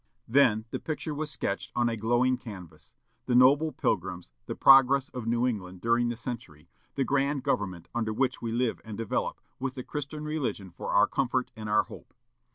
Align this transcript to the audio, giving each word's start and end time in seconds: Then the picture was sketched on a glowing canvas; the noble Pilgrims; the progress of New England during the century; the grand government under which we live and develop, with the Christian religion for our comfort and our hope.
Then 0.27 0.65
the 0.71 0.79
picture 0.79 1.13
was 1.13 1.29
sketched 1.29 1.71
on 1.75 1.87
a 1.87 1.95
glowing 1.95 2.35
canvas; 2.35 2.95
the 3.27 3.35
noble 3.35 3.71
Pilgrims; 3.71 4.31
the 4.47 4.55
progress 4.55 5.09
of 5.09 5.27
New 5.27 5.45
England 5.45 5.79
during 5.79 6.09
the 6.09 6.15
century; 6.15 6.71
the 6.95 7.03
grand 7.03 7.43
government 7.43 7.87
under 7.93 8.11
which 8.11 8.41
we 8.41 8.51
live 8.51 8.81
and 8.83 8.97
develop, 8.97 9.39
with 9.59 9.75
the 9.75 9.83
Christian 9.83 10.23
religion 10.23 10.71
for 10.71 10.89
our 10.91 11.05
comfort 11.05 11.51
and 11.55 11.69
our 11.69 11.83
hope. 11.83 12.15